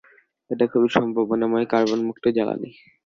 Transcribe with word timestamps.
এটা 0.49 0.65
খুবই 0.71 0.89
সম্ভাবনাময় 0.95 1.65
কার্বন-মুক্ত 1.73 2.23
জ্বালানি। 2.35 2.69